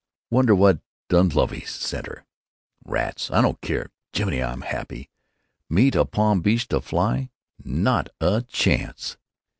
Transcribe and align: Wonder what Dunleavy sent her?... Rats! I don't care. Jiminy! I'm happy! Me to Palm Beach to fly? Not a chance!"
Wonder 0.31 0.55
what 0.55 0.81
Dunleavy 1.09 1.61
sent 1.63 2.07
her?... 2.07 2.25
Rats! 2.83 3.29
I 3.29 3.39
don't 3.43 3.61
care. 3.61 3.91
Jiminy! 4.13 4.41
I'm 4.41 4.61
happy! 4.61 5.11
Me 5.69 5.91
to 5.91 6.05
Palm 6.05 6.41
Beach 6.41 6.67
to 6.69 6.81
fly? 6.81 7.29
Not 7.63 8.09
a 8.19 8.41
chance!" 8.41 9.17